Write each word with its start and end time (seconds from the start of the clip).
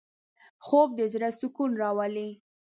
خوب 0.65 0.89
د 0.99 1.01
زړه 1.13 1.29
سکون 1.39 1.71
راولي 1.81 2.29